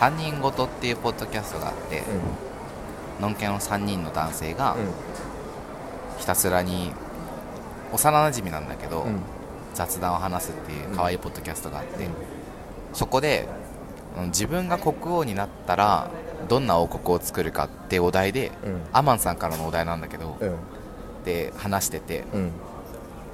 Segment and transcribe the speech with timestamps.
[0.00, 2.02] 3人ごとっていうポッドキャストがあって、
[3.20, 4.90] のんけの3人の男性がうん。
[6.18, 6.92] ひたすらに
[7.92, 9.20] 幼なじみなんだけど、うん。
[9.74, 12.08] 雑談を話すっていう可愛いポッドキャストがあって、
[12.94, 13.46] そこで
[14.18, 16.10] うん自分が国王になったら
[16.48, 18.80] どんな王国を作るかってお題で、うん。
[18.92, 20.56] アマンさんからのお題なんだけど、うん。
[21.26, 22.52] で話しててうん。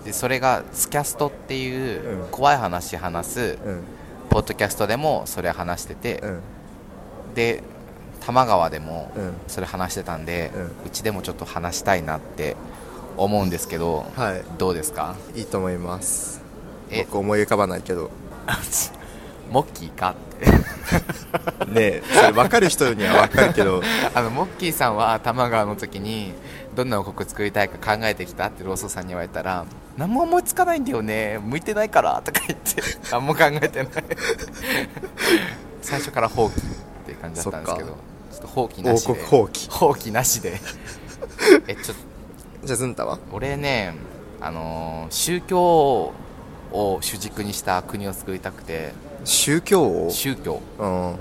[0.04, 2.28] でそれがスキャストっていううん。
[2.32, 3.84] 怖い話話すうん。
[4.30, 6.40] ポッドキャストでもそれ話してて、うん
[7.36, 7.62] で
[8.20, 9.34] 多摩川でもうん。
[9.46, 10.50] それ話してたんで、
[10.84, 12.56] うちでもちょっと話したいなって
[13.16, 14.42] 思うんですけどはい。
[14.58, 15.14] どうですか？
[15.36, 16.42] いいと思います。
[16.90, 17.04] え？
[17.04, 18.10] 僕思い浮かばないけど。
[19.52, 20.16] モッキーか？
[20.34, 20.46] って
[21.70, 23.80] ねえそれ分かる人には分かるけど。
[24.14, 26.32] あのモッキーさんは多摩川の時に
[26.74, 29.64] どんな王国作りたいか考えてきたってローソンさんに言われたら
[29.96, 33.88] 何も思いつかないんだよね向いてないからとか言って何も考えてない。
[35.80, 36.52] 最初から放棄
[37.16, 37.88] いう感じだったんですけど。
[37.88, 39.14] ちょっと放棄な王しで。
[39.14, 39.70] 国放棄。
[39.70, 40.60] 放棄なしで。
[41.68, 43.18] えちょっとじゃあズンタは？
[43.32, 43.94] 俺ね
[44.40, 46.12] あのー宗教
[46.72, 48.92] を主軸にした国を作りたくて。
[49.24, 50.60] 宗教を宗教。
[50.78, 51.16] うん。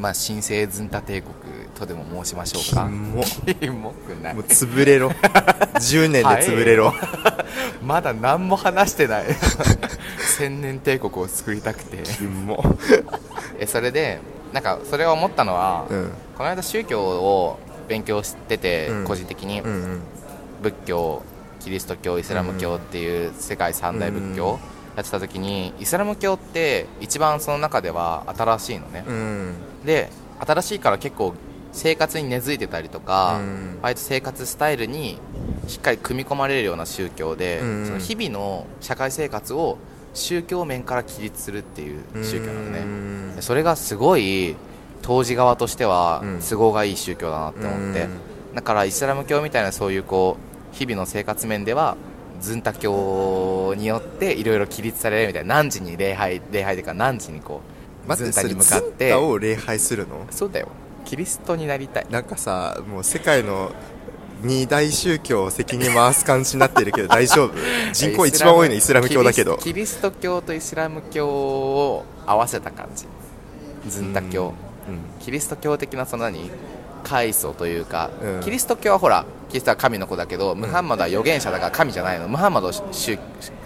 [0.00, 1.34] まあ神聖ズンタ帝国
[1.74, 3.22] とでも申しましょうキかモ。
[3.60, 4.34] キモくない。
[4.34, 5.08] もう潰れろ。
[5.76, 6.92] 10年で潰れろ。
[7.82, 9.24] まだ何も話してない。
[10.38, 11.98] 千年帝国を作りたくて。
[12.02, 12.62] キモ。
[13.58, 14.20] えそれで
[14.54, 16.10] なんかそれを思ったのは、うん。
[16.38, 19.04] この間宗教を勉強してて、うん。
[19.04, 20.00] 個人的に、うんうん。
[20.62, 21.22] 仏教
[21.58, 24.60] キリスト教イスラム教っていう世界三大仏教
[24.96, 29.54] やってた時にイスラム教って一番その中では新しいのね、うん。
[29.84, 31.34] で新しいから結構
[31.72, 33.78] 生活に根付いてたりとか、うん。
[33.82, 35.18] 割と生活スタイルに
[35.66, 37.86] しっかり組み込まれるような宗教で、うん。
[37.86, 39.78] その日々の社会生活を
[40.14, 44.56] 宗教面から起立するっていう宗教なのね、うんでそれがすごい
[45.02, 46.40] 当時側としてはうん。
[46.40, 48.06] 都合がいい宗教だなって思って、
[48.54, 50.38] だからイスラム教みたいなそういうこ
[50.72, 51.96] う日々の生活面では
[52.40, 57.60] ズンタ教によっていろいろ起立されるみたいな何時に礼拝礼拝というか何時にこ
[58.08, 60.26] うズンタに向かっズンてタを礼拝するの？
[60.30, 60.68] そうだよ。
[61.04, 62.06] キリストになりたい。
[62.10, 63.72] なんかさもう世界の
[64.42, 67.54] 二大宗教を責任回す感じになってるけど大丈夫？
[67.92, 69.56] 人口一番多いのイスラム教だけど。
[69.58, 73.06] キリスト教とイスラム教を合わせた感じ。
[73.88, 74.52] ズンタ教。
[75.20, 76.50] キリスト教的なその何
[77.02, 78.40] 階層というか、うん。
[78.40, 82.28] キリスト教はほらキリストは神の子だけど、ムハンマドは預言者だから神じゃないの。
[82.28, 82.82] ムハンマドをし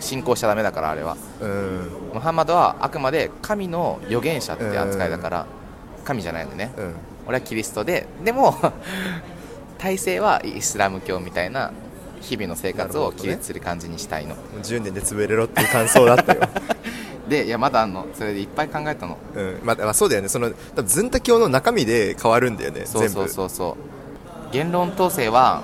[0.01, 1.17] 信仰しちゃダメだからあれは。
[1.41, 1.51] うん。
[1.51, 5.47] うんムハンマドはあくまで神の預言者って扱いだから、
[6.05, 6.73] 神じゃないのね。
[6.77, 6.95] うん。
[7.27, 8.57] 俺はキリストででも
[9.79, 11.73] 体制はイスラム教みたいな
[12.21, 16.41] 日々の生活を起立する感じにしたいの、10年で潰れろっていう感想だったよ。
[17.29, 18.07] でいやまだあんの。
[18.15, 19.19] それでいっぱい考えたの。
[19.35, 19.61] うん。
[19.63, 20.29] まあ、まあそうだよね。
[20.29, 24.53] その多分ズンタ教の中身で変わるんだよねそうそうそうそう。
[24.53, 25.63] 言論統制は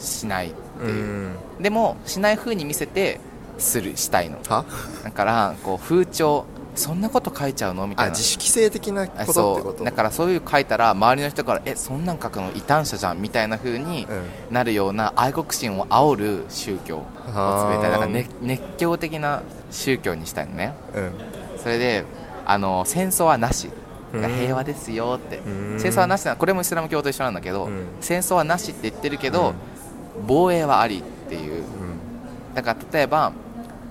[0.00, 1.36] しないっていう、ん。
[1.60, 3.20] でもしない風に見せて
[3.58, 4.38] するしたいの。
[4.48, 4.64] は？
[5.04, 7.86] だからこう風潮そんなこと書いちゃうの？
[7.86, 8.12] みたいな。
[8.12, 9.84] あ自主規制的なあことってこと？
[9.84, 14.14] だからそういう書いたら周りの人からえそんなん書くの異端者じゃんみたいな風にう
[14.50, 14.54] ん。
[14.54, 17.90] なるような愛国心を煽る宗教を作りたい。
[17.90, 20.74] だから、ね、熱狂的な宗教にしたいのね。
[20.94, 21.12] うん。
[21.58, 22.04] それで
[22.46, 23.70] あの戦争はなし。
[24.12, 24.22] うん。
[24.22, 25.38] 平和ですよって。
[25.38, 25.80] うん。
[25.80, 27.86] 戦争はなしなこれもイスラム教と一緒なんだけど、うん。
[28.00, 29.54] 戦争はなしって言ってるけど、
[30.26, 31.64] 防衛はありっていう。
[32.54, 33.32] だから例えば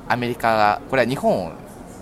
[0.07, 1.51] アメリカがこれは日本を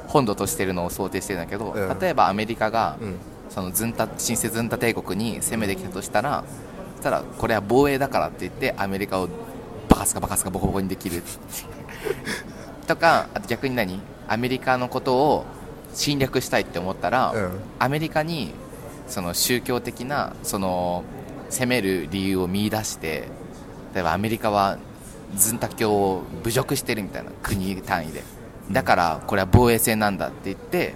[0.10, 2.00] 本土としてるのを想定してるんだけど、うん。
[2.00, 3.16] 例えばアメリカが、うん。
[3.50, 6.44] そのズンタ新生ズンタ帝国に攻めてきたとしたら
[7.02, 9.28] たらこれは防衛だからって言ってアメリカを
[9.88, 11.24] バカスカバカスカボコボコにできる。
[12.86, 14.02] とかあと逆に何？
[14.28, 15.46] アメリカのことを
[15.94, 17.52] 侵略したいって思ったら、うん。
[17.80, 18.54] アメリカに
[19.08, 21.04] その宗教的なその
[21.50, 23.24] 攻める理由を見出して
[23.94, 24.78] 例えばアメリカは
[25.36, 28.24] ズンタ教を侮辱してるみたいな国単位で
[28.72, 30.96] だからこれは防衛戦なんだって言って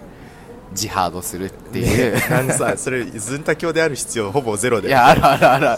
[0.73, 5.69] ジハードするっていう、ねなんでさ それズンタ教である必要ほぼゼロでいやあるあるある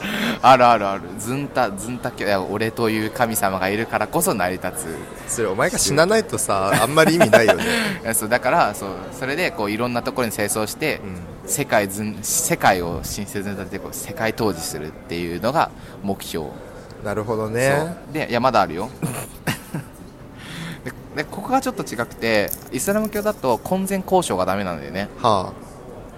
[0.42, 1.02] あるあるある。
[1.20, 4.72] ズンタズンタ教いや俺という神様がいるからこそ成り立
[5.28, 7.64] それお前が死なないとさあんまり意味ないよね。
[8.16, 11.02] そうだからそうそれでこういろんなところに清掃して、
[11.46, 15.70] う世界ズン世界を新生ズンタ帝国世界統治するっていうのが
[16.04, 16.50] 目標、ん
[17.04, 18.14] なるほどそねう。
[18.14, 18.90] でいやまだあるよ
[21.16, 25.10] ででここがちょっと違くてイスラム教だと婚前交渉がダメなんだよね。
[25.18, 25.54] は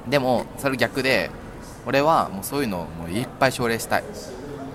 [0.09, 1.29] でもそれ逆で
[1.85, 4.03] 俺はもうそういうのをもういっぱい奨励したい。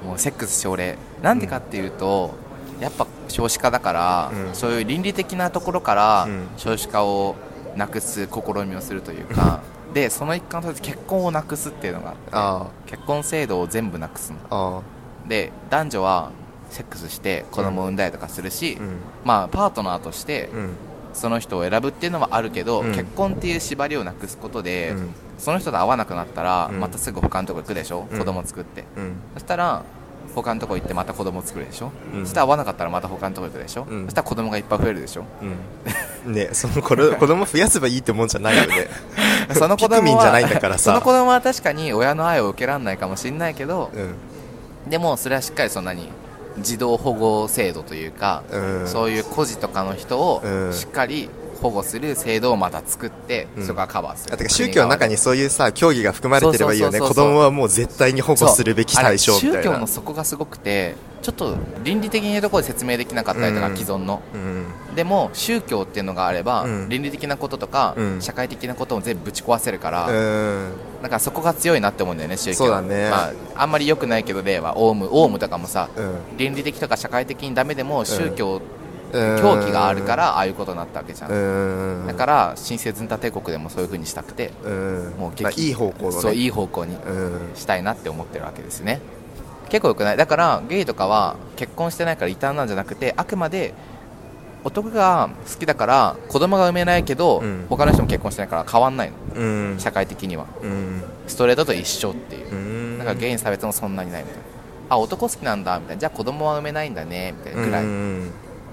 [0.05, 0.97] もうセックス奨励。
[1.23, 2.35] なんでかっていうと、
[2.81, 4.55] やっぱ少子化だから、うん。
[4.55, 6.49] そういう倫理的なところからうん。
[6.57, 7.37] 少子化を
[7.77, 9.61] なくす試みをするというか、
[9.93, 12.67] でその一環として結婚をなくすっていうのがあってあ。
[12.87, 14.39] 結婚制度を全部なくすの。
[14.51, 15.29] ああ。
[15.29, 16.31] で男女は
[16.73, 18.97] セックスして子供を産んだりとかするし、あうん。
[19.25, 20.71] まあパートナーとしてうん。
[21.15, 22.93] その人を選ぶっていうのはあるけど、うん。
[22.93, 25.15] 結婚っていう縛りをなくすことで、うん。
[25.39, 26.81] その人と会わなくなったら、うん。
[26.81, 28.19] またすぐ他のとこ行くでしょ、うん。
[28.19, 28.85] 子供作って。
[28.97, 29.15] うん。
[29.35, 29.83] そしたら
[30.35, 32.25] 他のとこ行ってまた子供作るでしょ、うん。
[32.25, 34.05] そしたら会わなかったらまた他のとこ行くでしょ、うん。
[34.05, 35.25] そしたら子供がいっぱい増えるでしょ？
[36.25, 36.33] うん。
[36.33, 38.89] ねその子ど 子供増やせばいいってもんじゃないよね。
[39.53, 40.85] その子供はンじゃないんだからさ。
[40.89, 44.91] その子供は確かに親の愛を受けられないかもしれないけど、うん。
[44.91, 46.09] でもそれはしっかりそんなに
[46.59, 48.89] 児童保護制度というか、うん。
[48.89, 50.73] そういう孤児とかの人をうん。
[50.73, 51.29] しっかり
[51.63, 53.67] 保護する制度をまた作って、うん。
[53.67, 54.49] そこがカバーする。
[54.49, 56.13] 宗教の中にそういうさ教義が。
[56.13, 57.01] 含まれてればいいよね。
[57.01, 59.57] 子供はもう絶対に保護するべき対象みたいな。
[59.63, 63.77] 宗教の底がすごくてちょっと倫理的なところで説明できなかったりとか、うん。
[63.77, 64.23] 既存の。
[64.35, 64.95] うん。
[64.95, 66.89] でも宗教っていうのがあれば、うん。
[66.89, 68.21] 倫理的なこととか、うん。
[68.21, 70.73] 社会的なことを全部ぶち壊せるから、うん
[71.03, 73.11] なんかそこが強いなって思うんだよね宗教そうだね。
[73.11, 76.37] まあ、あんまり良くないけど例はオウムオウムとかもさうん。
[76.39, 78.63] 倫理的とか社会的にダメでも宗教、うん
[79.13, 82.07] 狂気があるからああいうことになったわけじゃん、うん。
[82.07, 85.15] だから新生ズンタ帝国でもそういう風にしたくて、うん。
[85.19, 86.19] もういい方向のね。
[86.19, 87.51] そういい方向にうん。
[87.55, 89.01] したいなって思ってるわけですね。
[89.69, 90.17] 結構よくない？
[90.17, 93.75] だからゲイとかは結婚してないから異端なんじゃなくてあくまで
[94.65, 97.67] 男が好きだから子供が産めないけど、うん。
[97.69, 99.17] 他の人も結婚してないから変わんないの。
[99.35, 99.45] う
[99.75, 99.77] ん。
[99.79, 100.47] 社会的には。
[100.63, 101.03] うん。
[101.27, 102.51] ストレートと一緒っていう。
[102.53, 102.55] う
[102.95, 102.99] ん。
[102.99, 104.43] だからゲイに差別もそんなにないみたいな。
[104.91, 106.01] あ男好きなんだみたいな。
[106.01, 107.85] じゃあ子供は産めないんだねみたいなぐらい。
[107.85, 108.31] うん。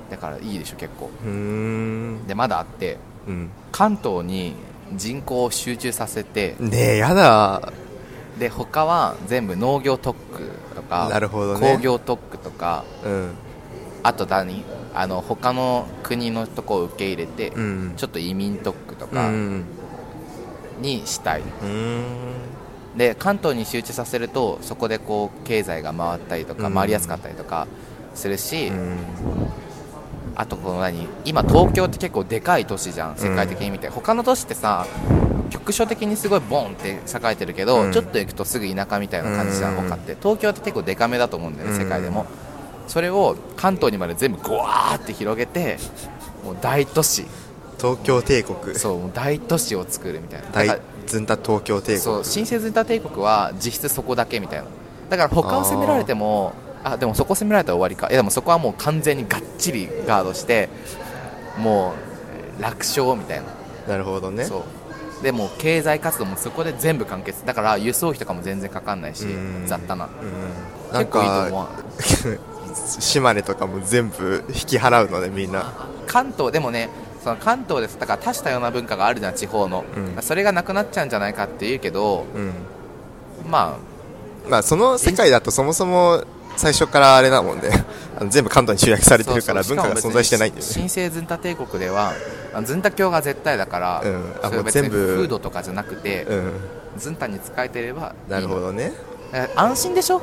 [0.09, 1.09] だからいいでしょ結構。
[1.25, 2.27] うん。
[2.27, 2.97] でまだあって
[3.27, 3.49] うん。
[3.71, 4.55] 関東に
[4.95, 7.71] 人口を集中させてねえやだ。
[8.39, 11.75] で他は全部農業特区とかなるほどね。
[11.75, 13.31] 工業特区とかうん。
[14.03, 14.63] あと何？
[14.93, 17.93] あの他の国のとこを受け入れて、うん。
[17.95, 19.65] ちょっと移民特区とうかん。
[20.81, 22.97] にしたい、うん。
[22.97, 26.73] で関東に集中させるとそこでこう経済が回ったりとかうん。
[26.73, 27.67] 回りやすかったりとか
[28.15, 28.97] するし、うん。
[30.35, 34.87] あとこの何今東京って結構でかい都市じゃん世界的に見て、他の都市ってさ
[35.49, 36.99] 局所的にすごいボンって栄
[37.31, 37.91] えてるけど、うん。
[37.91, 39.89] ちょっと行くとすぐ田舎みたいな感じじゃん、うん。
[39.89, 40.15] 他って。
[40.19, 41.83] 東京って結構デカめだと思うんだよね、うん。
[41.83, 42.25] 世界でも
[42.89, 45.77] それを関東にまで全部ゴワーって広げて
[46.43, 47.25] もう大都市。
[47.77, 48.75] 東京帝国。
[48.75, 50.47] そう大都市を作るみたいな。
[50.49, 51.99] 大ずんた東京帝国。
[51.99, 54.65] そう新生ズンタ帝国は実質そこだけみたいな。
[55.09, 56.53] だから他を攻められても
[56.83, 58.07] あでもそこ攻められたら終わりか。
[58.07, 60.69] いやでもそこはもう完全にがっちりガードして
[61.59, 61.93] も
[62.59, 63.45] う楽勝みたいな。
[63.87, 64.45] なるほどね。
[64.45, 64.65] そ
[65.21, 65.23] う。
[65.23, 67.45] でもう経済活動もそこで全部完結。
[67.45, 69.67] だから輸送費とかも全然かかんないしうん。
[69.67, 70.05] 雑多な。
[70.05, 70.93] うん。
[70.93, 72.39] なん結構いいとか思う
[72.99, 75.73] 島根とかも全部引き払うのねみんな。
[76.07, 76.89] 関東でもね
[77.23, 77.99] その関東です。
[77.99, 79.83] だから多種多様な文化があるじゃん地方の、
[80.15, 80.21] うん。
[80.21, 82.51] それがなくなっちゃうんじゃないかって言うけどうん。
[83.49, 83.77] ま
[84.49, 86.23] まあその世界だとそもそも
[86.57, 87.69] 最初からあれだもんね
[88.19, 90.71] あの全部関東に集約さあれてるから文化が存在してないんだよね。
[90.71, 92.13] 新生ズンタ帝国では
[92.53, 94.35] あズンタ教が絶対だから、うん。
[94.41, 96.51] あもう全部フードとかじゃなくて、うん。
[96.97, 98.93] ズンタに使えてればいいなるほどね。
[99.55, 100.21] 安心でしょ？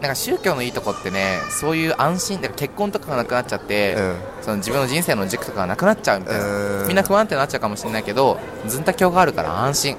[0.00, 4.16] なんか宗教のいいとこってねそういう安心だから結婚とかがなくなっちゃって、うん。
[4.42, 6.82] その自分の人生の軸とかがなくなっちゃうみたいな。
[6.82, 6.86] うん。
[6.86, 9.96] みんな不安定になっちゃうかもしれないけどズンタ教があるから安心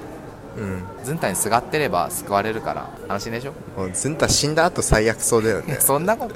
[0.56, 0.82] うん。
[1.04, 3.52] ズンタにすがってれば救われるから安心でしょ？
[3.76, 5.76] もうずんた死んだ後最悪そうだよね。
[5.80, 6.34] そんなこと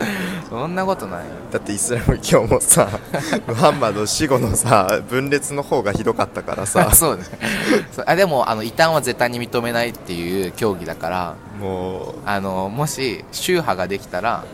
[0.48, 1.24] そんなことない。
[1.52, 2.88] だってイスラム教もさ
[3.46, 6.90] ムハンマド死後のさ分裂の方がひどかったからさ。
[6.94, 7.24] そうね。
[8.06, 14.44] あでもあの異端は絶対に認めないっていう教義だからもあのもし宗派ができたら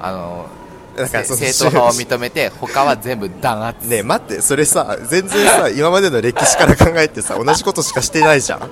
[0.00, 0.46] あの
[0.96, 3.86] うだから正統派を認めて他は全部弾圧。
[3.88, 8.62] ねえ待ってそれさ全然さ今までの歴史から考えてさ同じことしかしてないじゃん。
[8.62, 8.68] あ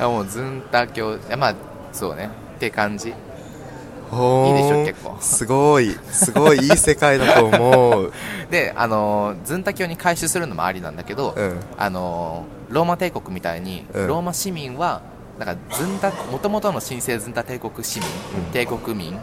[0.00, 1.54] もうズンタ教まあ
[1.92, 2.28] そうね。
[2.56, 3.08] って感じ。
[3.08, 5.16] いいでしょ結構。
[5.20, 5.90] すごい。
[6.10, 8.12] すごいいい世界だと思う。
[8.50, 11.60] であのズンタ教に改宗するのもありなんだけど、うん。
[11.78, 14.06] あのローマ帝国みたいに、うん。
[14.06, 15.02] ローマ市民は
[15.38, 18.08] なんかズンタ元々の神聖ズンタ帝国市民、
[18.46, 18.52] うん。
[18.52, 19.18] 帝国民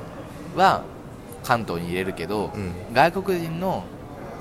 [0.56, 0.82] は
[1.44, 2.74] 関東に入れるけど、うん。
[2.94, 3.84] 外国人の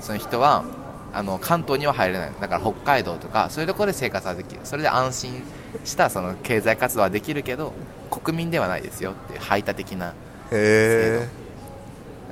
[0.00, 0.64] その人は
[1.12, 2.32] あの関東には入れない。
[2.40, 4.60] だから北海道とかそういうところで生活はできる。
[4.64, 5.42] それで安心
[5.84, 7.72] したその経済活動はできるけど
[8.10, 10.12] 国民ではないですよっていう排他的なへ
[10.52, 11.28] え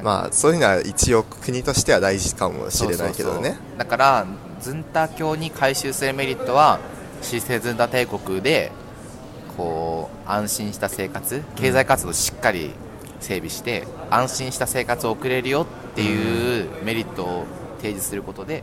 [0.03, 3.59] まあそういうのは一応国としては大事かもしれないけどね。
[3.77, 4.27] だから
[4.61, 6.79] ズンタ教に改宗するメリットは
[7.23, 8.71] シセズンタ帝国で
[9.57, 12.71] こう安心した生活経済活動をしっかり
[13.21, 17.45] 整備して、安心した生活を送れるよっていうメリットを
[17.79, 18.63] 提示することで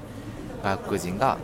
[0.64, 1.38] 外国人が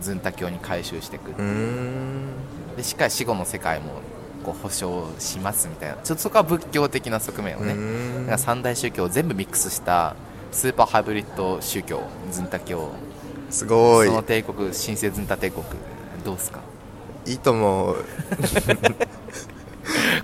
[0.00, 2.28] ズンタ教に改宗していくうーん
[2.76, 4.00] でしっかり死後の世界も
[4.44, 5.96] こう保証しますみたいな。
[5.96, 10.14] ちょっとそこは仏教的な側面をね、三大宗教を全部ミックスした
[10.52, 12.90] スーパーハイブリッド宗教ズンタ教
[13.50, 14.08] すごい。
[14.08, 15.64] その帝国神聖ズンタ帝国
[16.24, 16.60] どうすか？
[17.26, 18.04] いいと思う。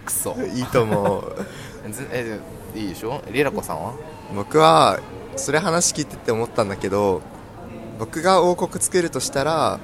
[0.04, 1.36] クソいいと思う。
[1.90, 2.38] ずえ
[2.74, 3.22] いいでしょ？
[3.30, 3.94] リラコさんは？
[4.34, 5.00] 僕は
[5.36, 7.22] それ話聞いてて思ったんだけど
[7.98, 9.78] 僕が王国作るとしたら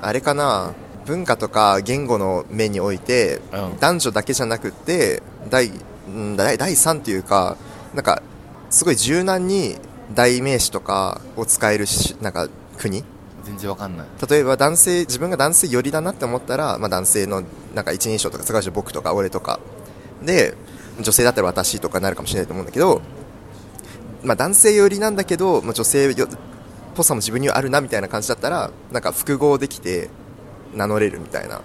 [0.00, 0.74] あれかな？
[1.06, 3.78] 文化とか言語の面において、うん。
[3.78, 5.70] 男女だけじゃなくって第
[6.08, 7.56] うん第第3というか
[7.94, 8.22] なんか
[8.70, 9.76] すごい柔軟に
[10.14, 13.04] 代名詞とかを使えるしなんか国。
[13.44, 14.06] 全然わかんない。
[14.28, 17.44] 例えば男性自分が男性寄りだなって思ったら、まあ、男性の
[17.74, 19.60] なんか一人称とか使うし僕とか俺とか。
[20.22, 20.54] で
[21.00, 23.02] 女性だったら私とかになるかもしれないと思うんだけど、
[24.24, 26.28] まあ、男性寄りなんだけど、まあ、女性よっ
[26.94, 30.08] ぽさも自分にはあるなみたいな感じだったらなんか複合できて
[30.76, 31.60] 名乗れるみたいな。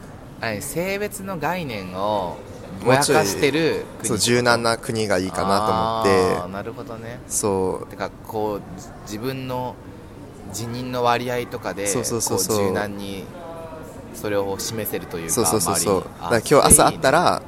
[0.61, 2.37] 性別の概念を
[2.83, 4.09] ぼやかしてる国。
[4.09, 6.47] そう柔軟な国がいいかなあと思って。
[6.47, 7.19] ーなるほどね。
[7.27, 7.87] そう。
[7.87, 9.75] てかこうじ自分の
[10.51, 12.67] 辞任の割合とかでそうそうそうそう。
[12.67, 13.25] 柔軟に
[14.13, 16.03] それを示せるというかそうそうそうそう。
[16.21, 17.41] だから今日朝会ったらら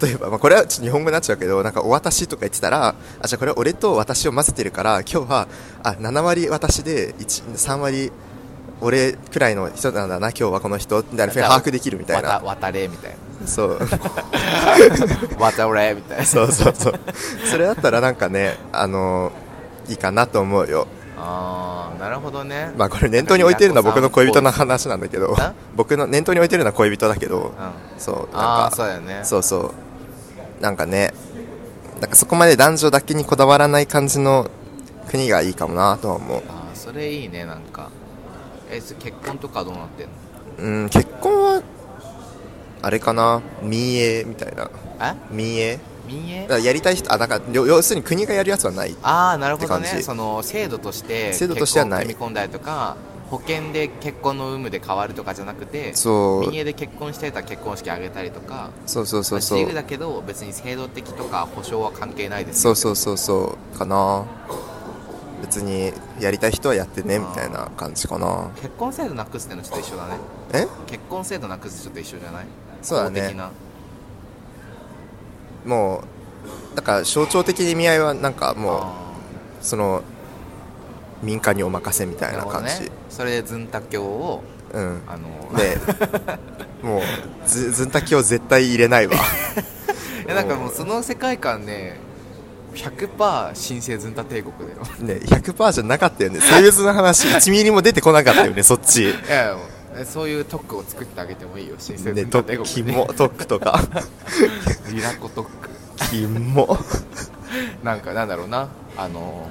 [0.00, 5.48] 例えば、まあ、これはちょっと日本語になっちゃうけどなんかお渡とか言ってたらあじゃあこれは俺と私を混ぜてるから今日は
[5.82, 8.12] あ7割私で1 3割
[8.82, 12.40] 俺くらいの人なんだな今日はこの人みたいな把握できるみたいな。
[12.44, 13.78] 渡れみたいそう。
[13.78, 13.86] な
[15.38, 16.24] 渡れみたいな。
[16.24, 16.94] そうそうそう。
[17.48, 19.30] それだったらなんかねあの
[19.88, 20.88] いいかなと思うよ。
[21.16, 22.72] ああなるほどね。
[22.76, 25.34] まあこれ念頭に置いてるのは僕の恋人の話なんだけど。
[25.38, 27.38] あ僕の念頭に置いてるのは恋人だけど。
[27.38, 27.52] うん。
[27.98, 29.20] そうなんかそうだよね。
[29.22, 29.72] そうそう。
[30.60, 31.14] なんかね
[32.00, 34.48] なんかそこまで男女だけにこだわらない感じの
[35.08, 36.42] 国がいいかもなとは思う。
[36.48, 37.90] ああそれいいねなんか
[38.72, 40.82] えそ結婚とかどうなってんの？
[40.82, 41.62] うん結婚は
[42.82, 43.42] あれかな？
[43.62, 44.70] 民営みたいな。
[45.00, 45.14] え？
[45.30, 45.78] 民営？
[46.06, 46.48] 民営？
[46.64, 49.86] やりたい人あだから要要するに国がやるやつはないああなるほどね。
[50.02, 52.02] その制度として制度としてはない。
[52.02, 52.96] 組み込んだりとか
[53.30, 56.50] 保険で結婚の有無で変わるとかじゃなくてそう。
[56.50, 58.70] 民営で結婚してたら結婚式あげたりとか。
[58.84, 59.58] そうそうそうそう。
[59.58, 63.78] まあ自由だけど別に制度的とか保証は関係ないですそうそうそうそう。
[63.78, 64.26] かな
[65.42, 68.50] 別にやりたい人はやってねみたいな感じかな。
[68.56, 70.14] 結婚制度なくすってのちょっと一緒だね。
[70.54, 70.66] え？
[70.86, 72.46] 結婚制度なくすちょっと一緒じゃない？
[72.80, 73.34] そうだね。
[75.66, 76.02] も
[76.72, 78.92] うだから象徴的な意味合いはなんかもうあ
[79.60, 80.02] その
[81.22, 82.88] 民間にお任せみたーいな感じ、ね。
[83.10, 85.02] それでズンタ教をうん。
[85.06, 85.76] あので
[86.82, 87.02] もう
[87.46, 89.14] ずずんたきを絶対入れないわ。
[89.14, 91.96] いやなんかもうその世界観ね
[92.74, 94.82] 100%神聖ズンタ帝国だよ。
[95.00, 96.40] ね100%じゃなかったよね。
[96.40, 99.10] 性別の話1ミリも出てこなかったよねそっち。
[99.10, 99.56] いや
[100.06, 101.76] そういう特区を作ってあげてもいいよ。
[101.76, 102.74] 神聖ズねンタと帝国に。
[102.74, 103.80] キモトックとか。
[104.90, 105.68] リラコ特区。
[106.10, 106.78] キモ
[107.82, 108.68] なんかなんだろうな。
[108.96, 109.50] あの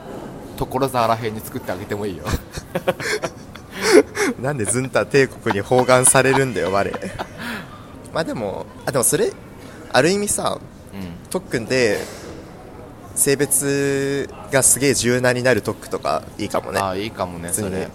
[0.57, 2.23] 所沢らへんに作ってあげてもいいよ。
[4.41, 6.91] なんでズンタ帝国に包含されるんだよ我。
[8.13, 9.31] まあでもあでもそれ
[9.91, 10.59] ある意味さ
[10.93, 11.11] うん。
[11.29, 11.99] 特訓で
[13.15, 16.79] 性別がすげえ柔軟になる特区とかいいかもね。
[16.79, 17.89] ああいいかもねそれ。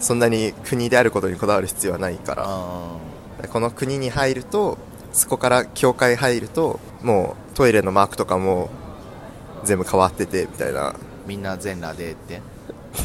[0.00, 2.44] そんなに国であることにこだわる必要はないから。
[2.46, 2.96] あ
[3.50, 4.78] この国に入ると
[5.12, 8.68] そこから教会入るともうトイレのマークとかも
[9.64, 10.94] 全部変わっててみたいな。
[11.26, 12.40] みんな全裸でって。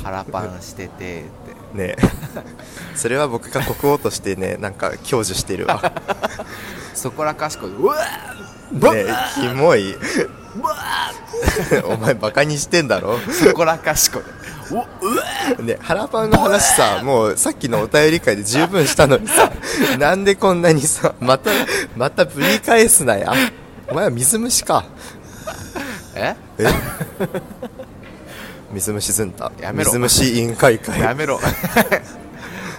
[0.03, 1.27] 腹パンしててって。
[1.77, 1.95] ね。
[2.95, 5.81] それは僕が国王としてねなんか享受してるわ。
[6.93, 9.95] そこらかしこいうわーねキモい
[11.85, 13.17] お前バカにしてんだろ？
[13.19, 14.21] そこらかしこ
[15.61, 19.51] ね腹パンの話さもうさっきのお便り会で十分したのにさ
[19.99, 21.51] なんでこんなにさまた
[21.97, 23.33] またぶり返すなや。
[23.89, 24.85] お前は水虫か。
[26.15, 26.35] え？
[26.59, 26.65] え？
[28.71, 29.89] 水虫ずんたやめろ。
[29.91, 30.99] 水虫委員会会。
[30.99, 31.39] やめろ。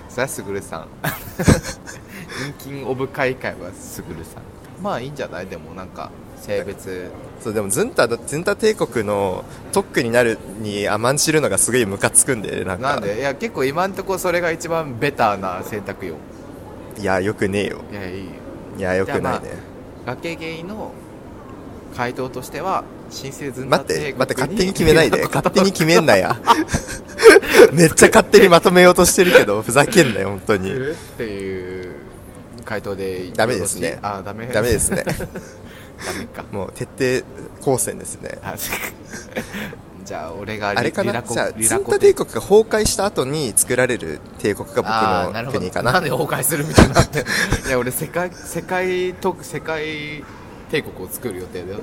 [0.09, 0.87] それはすぐるさん。
[2.59, 4.83] 人気オブ会会はすぐるさん。
[4.83, 5.47] まあいいんじゃない？
[5.47, 6.11] でもなんか
[6.45, 7.11] 性別
[7.41, 12.93] そうでもズンタズンタ帝国の特区になるに甘んじるのがすごいムカつくんでなんか。
[12.95, 13.19] なんで？
[13.19, 16.17] いや結構今んとこそれが一番ベターな選択よ。
[16.99, 17.81] いやよくねえよ。
[17.91, 18.29] いやいい
[18.79, 19.51] いやよくないね、
[20.05, 20.93] 崖ゲイの
[21.97, 24.13] 回答としては新生ズン待っタ帝国。
[24.13, 25.23] て待って勝手に決めないで。
[25.33, 26.37] 勝手に決めんなや。
[27.73, 30.73] めっちゃ勝手にまとめようとしてるけどふざけんなよ 本当に。
[30.73, 31.95] っていう
[32.65, 33.99] 回答でダメですね。
[34.03, 35.05] あダメダメですね
[36.07, 36.45] ダメか。
[36.53, 38.39] もう徹底抗戦ですね。
[38.43, 38.55] あ
[40.05, 41.23] じゃあ俺がリあれかな？
[41.23, 45.93] じゃあ、リラコズンタ帝国が崩壊した後に作られる帝国あが僕の国かな？
[45.93, 47.01] なんで崩壊するみたいにな。
[47.01, 47.25] っ て
[47.67, 50.23] いや俺世界世界と世界
[50.71, 51.79] 帝国を作る予定だよ。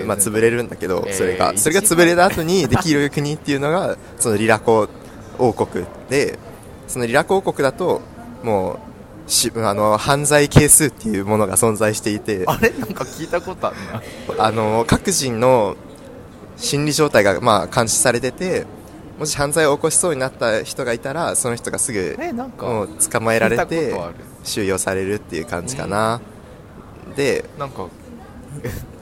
[0.00, 4.88] うん、まあ潰れるんだけど、えーそれが、一それが潰れた後にできる国っていうのが、そのリラコ
[5.38, 6.38] 王国で、
[6.88, 8.02] そのリラコ王国だと、
[8.42, 8.78] もう、
[9.26, 12.70] しあの、犯罪係数っていうものが存在していて、あれ？
[12.70, 13.76] なんか聞いたことある
[14.36, 14.44] な。
[14.44, 15.76] あの、各人の
[16.56, 18.66] 心理状態が、まあ、監視されてて、
[19.18, 23.94] もし犯罪を起こしそうになった人がいたら、その人がすぐ、えなんかもう捕まえられて
[24.42, 26.20] 収容されるっていう感じかな。
[27.14, 27.84] で、なんか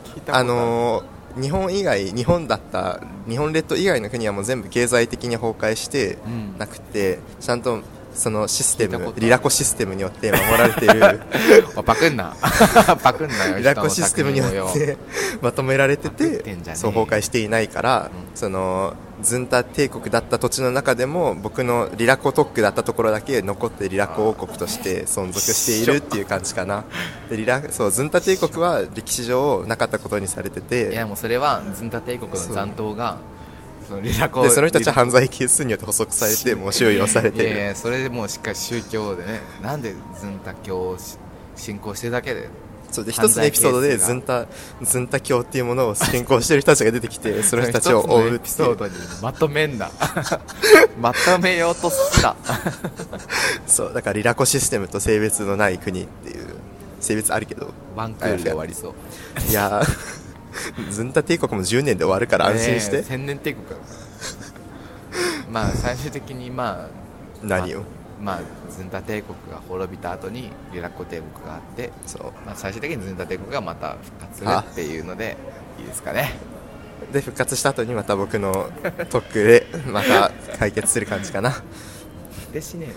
[0.05, 1.05] 聞いたことあのー
[1.41, 6.59] 日本以外、日本だった、日本列島以外の国はもう全部経済的に崩壊してうん。
[6.59, 7.83] なくて、ちゃんと
[8.14, 11.21] そのシステム、リラコシステムによって守られている、
[11.76, 12.35] あパクんな。
[13.02, 14.97] パクんなよ リラコシステムによって
[15.40, 18.37] まとめられててそう崩壊していないから、うん。
[18.37, 26.85] その、ズンタ帝国だった土地の中でも、僕のリラコ特区だったところだけ残ってリラコ王国として存続しているっていう感じかな。
[27.29, 33.19] でリラそう、ズンタ帝国は歴史上なかったことにされてて、いやもうそれはズンタ帝国の残党が
[33.90, 41.18] そのリラコでその人たちは犯罪係数によって捕捉されてもう収容されていやいやそれでもうしっかり宗教でねなんでズンタ教をし
[41.56, 42.49] 信仰してるだけで
[42.92, 44.47] そうで一つのエピソードでズ犯ンタ
[44.82, 49.90] ズンタ教っていうものを信仰している人たちが出てきて その人たちを追うエピソードにまとめんな。
[51.00, 52.37] まとめようとした
[53.66, 56.47] そうだからリラコシステムと性別のない国っていう
[57.00, 57.73] 性別あるけど。
[57.97, 58.92] ワンクールで終わりそう。
[59.50, 60.20] いやー
[60.90, 63.76] ズンタ帝国も10年で終わるから安心して、千年帝国だ
[65.50, 66.88] まあ最終的にまあ
[67.42, 67.83] 何を？
[68.21, 72.23] まあズンタ帝国が滅びた後にリラコ帝国があって、そう。
[72.47, 75.37] まあ、最終的にズンタ帝国がまた復活するっていうので
[75.78, 76.33] いいですかね。
[77.12, 78.71] で復活した後にまた僕の
[79.11, 81.62] 特区でまた解決する感じかな。
[82.52, 82.88] でしね。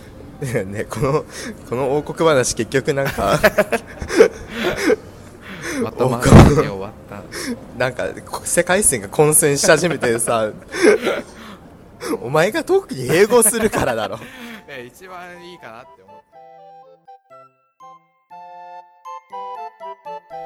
[0.66, 1.26] ねこの
[1.70, 3.40] この王国話結局なんか
[5.82, 7.03] まとまらずに終わった
[7.78, 10.52] なんかこ世界線が混戦し始めてさ
[12.22, 14.20] お前が特に英語するからだろ
[14.68, 16.24] え 一番いいかなって思って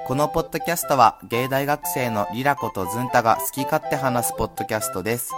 [0.08, 5.34] このポッドキャストは芸大学生のリラコとズンタが好き勝手話すポッドキャストです。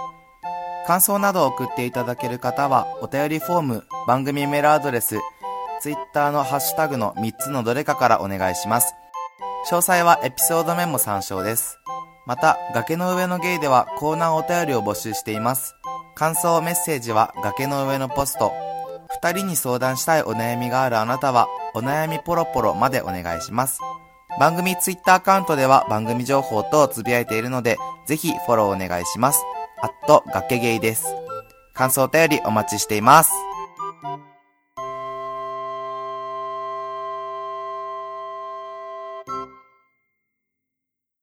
[0.86, 5.18] 感想などを送っていただける方はお便りフォーム、番組メールアドレス、
[5.80, 8.94] ツイッターのハッシュタグの3つのどれかからお願いします。
[9.68, 11.78] 詳細はエピソードメモ参照です。
[12.26, 15.74] また、崖の上のゲイではコーナーお便りを募集しています。
[16.14, 18.52] 感想メッセージは崖の上のポスト。
[19.22, 23.80] 二人に相談したいお悩みがあるあなたは、お悩みポロポロまでお願いします。
[24.38, 29.42] 番組ツイッターアカウントでは番組情報等をつぶやいているので、ぜひフォローお願いします。
[29.82, 31.14] あっと、崖ゲイです。
[31.74, 33.49] 感想お便りお待ちしています。